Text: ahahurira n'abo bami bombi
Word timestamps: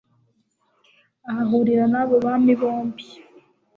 ahahurira 1.29 1.85
n'abo 1.93 2.15
bami 2.25 2.53
bombi 2.59 3.05